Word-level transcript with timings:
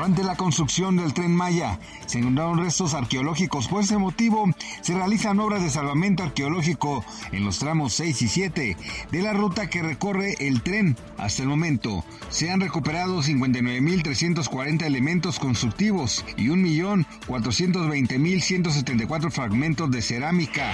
Durante 0.00 0.24
la 0.24 0.34
construcción 0.34 0.96
del 0.96 1.12
tren 1.12 1.36
Maya 1.36 1.78
se 2.06 2.20
encontraron 2.20 2.56
restos 2.56 2.94
arqueológicos. 2.94 3.68
Por 3.68 3.82
ese 3.82 3.98
motivo 3.98 4.46
se 4.80 4.94
realizan 4.94 5.38
obras 5.40 5.62
de 5.62 5.68
salvamento 5.68 6.22
arqueológico 6.22 7.04
en 7.32 7.44
los 7.44 7.58
tramos 7.58 7.92
6 7.92 8.22
y 8.22 8.28
7 8.28 8.78
de 9.12 9.22
la 9.22 9.34
ruta 9.34 9.68
que 9.68 9.82
recorre 9.82 10.36
el 10.40 10.62
tren. 10.62 10.96
Hasta 11.18 11.42
el 11.42 11.50
momento 11.50 12.02
se 12.30 12.50
han 12.50 12.62
recuperado 12.62 13.22
59.340 13.22 14.86
elementos 14.86 15.38
constructivos 15.38 16.24
y 16.38 16.46
1.420.174 16.46 19.30
fragmentos 19.30 19.90
de 19.90 20.00
cerámica. 20.00 20.72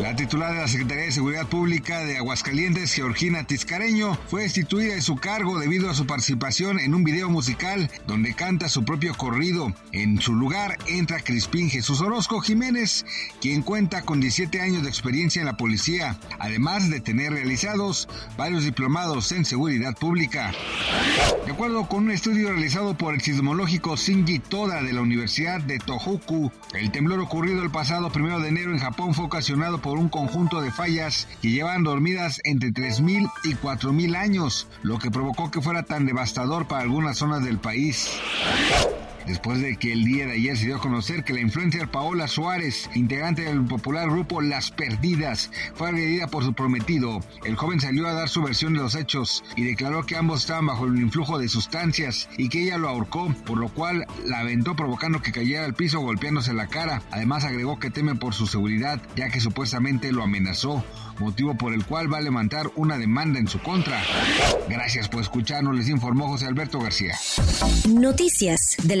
La 0.00 0.16
titular 0.16 0.52
de 0.52 0.62
la 0.62 0.66
Secretaría 0.66 1.04
de 1.04 1.12
Seguridad 1.12 1.46
Pública 1.46 2.00
de 2.00 2.16
Aguascalientes, 2.16 2.92
Georgina 2.92 3.44
Tizcareño, 3.44 4.18
fue 4.26 4.42
destituida 4.42 4.96
de 4.96 5.02
su 5.02 5.14
cargo 5.14 5.60
debido 5.60 5.88
a 5.88 5.94
su 5.94 6.08
participación 6.08 6.80
en 6.80 6.96
un 6.96 7.04
video 7.04 7.30
musical 7.30 7.88
donde 8.08 8.34
canta 8.34 8.48
su 8.66 8.84
propio 8.84 9.14
corrido. 9.14 9.72
En 9.92 10.20
su 10.20 10.34
lugar 10.34 10.78
entra 10.86 11.20
Crispín 11.20 11.70
Jesús 11.70 12.00
Orozco 12.00 12.40
Jiménez, 12.40 13.06
quien 13.40 13.62
cuenta 13.62 14.02
con 14.02 14.20
17 14.20 14.60
años 14.60 14.82
de 14.82 14.88
experiencia 14.88 15.40
en 15.40 15.46
la 15.46 15.56
policía, 15.56 16.18
además 16.40 16.90
de 16.90 17.00
tener 17.00 17.32
realizados 17.32 18.08
varios 18.36 18.64
diplomados 18.64 19.30
en 19.32 19.44
seguridad 19.44 19.94
pública. 19.94 20.52
De 21.46 21.52
acuerdo 21.52 21.86
con 21.88 22.04
un 22.04 22.10
estudio 22.10 22.48
realizado 22.48 22.96
por 22.96 23.14
el 23.14 23.20
sismológico 23.20 23.96
Shinji 23.96 24.38
Toda 24.38 24.82
de 24.82 24.92
la 24.92 25.02
Universidad 25.02 25.60
de 25.60 25.78
Tohoku, 25.78 26.50
el 26.74 26.90
temblor 26.90 27.20
ocurrido 27.20 27.62
el 27.62 27.70
pasado 27.70 28.10
1 28.14 28.40
de 28.40 28.48
enero 28.48 28.72
en 28.72 28.78
Japón 28.78 29.14
fue 29.14 29.26
ocasionado 29.26 29.80
por 29.80 29.98
un 29.98 30.08
conjunto 30.08 30.60
de 30.60 30.72
fallas 30.72 31.28
que 31.42 31.50
llevan 31.50 31.84
dormidas 31.84 32.40
entre 32.44 32.70
3.000 32.70 33.30
y 33.44 33.54
4.000 33.54 34.16
años, 34.16 34.66
lo 34.82 34.98
que 34.98 35.10
provocó 35.10 35.50
que 35.50 35.60
fuera 35.60 35.82
tan 35.82 36.06
devastador 36.06 36.66
para 36.66 36.82
algunas 36.82 37.18
zonas 37.18 37.44
del 37.44 37.58
país 37.58 38.08
Let's 38.44 38.84
go. 38.84 39.07
Después 39.28 39.60
de 39.60 39.76
que 39.76 39.92
el 39.92 40.04
día 40.04 40.26
de 40.26 40.32
ayer 40.32 40.56
se 40.56 40.66
dio 40.66 40.76
a 40.76 40.80
conocer 40.80 41.22
que 41.22 41.32
la 41.32 41.40
influencer 41.40 41.88
Paola 41.88 42.26
Suárez, 42.26 42.90
integrante 42.94 43.42
del 43.42 43.64
popular 43.64 44.10
grupo 44.10 44.40
Las 44.40 44.70
Perdidas, 44.70 45.50
fue 45.74 45.88
agredida 45.88 46.26
por 46.26 46.44
su 46.44 46.54
prometido. 46.54 47.20
El 47.44 47.56
joven 47.56 47.80
salió 47.80 48.08
a 48.08 48.14
dar 48.14 48.28
su 48.28 48.42
versión 48.42 48.72
de 48.72 48.80
los 48.80 48.94
hechos 48.94 49.44
y 49.56 49.64
declaró 49.64 50.04
que 50.04 50.16
ambos 50.16 50.40
estaban 50.40 50.66
bajo 50.66 50.86
el 50.86 50.98
influjo 50.98 51.38
de 51.38 51.48
sustancias 51.48 52.28
y 52.36 52.48
que 52.48 52.64
ella 52.64 52.78
lo 52.78 52.88
ahorcó, 52.88 53.32
por 53.46 53.58
lo 53.58 53.68
cual 53.68 54.06
la 54.24 54.40
aventó 54.40 54.74
provocando 54.74 55.22
que 55.22 55.32
cayera 55.32 55.64
al 55.64 55.74
piso 55.74 56.00
golpeándose 56.00 56.54
la 56.54 56.66
cara. 56.66 57.02
Además 57.10 57.44
agregó 57.44 57.78
que 57.78 57.90
teme 57.90 58.14
por 58.14 58.34
su 58.34 58.46
seguridad, 58.46 59.00
ya 59.16 59.28
que 59.28 59.40
supuestamente 59.40 60.12
lo 60.12 60.22
amenazó 60.22 60.84
motivo 61.20 61.54
por 61.54 61.72
el 61.72 61.84
cual 61.84 62.12
va 62.12 62.18
a 62.18 62.20
levantar 62.20 62.70
una 62.76 62.98
demanda 62.98 63.38
en 63.38 63.48
su 63.48 63.60
contra. 63.60 64.02
Gracias 64.68 65.08
por 65.08 65.22
escucharnos, 65.22 65.76
les 65.76 65.88
informó 65.88 66.28
José 66.28 66.46
Alberto 66.46 66.78
García. 66.80 67.16
Noticias 67.88 68.76
del 68.82 69.00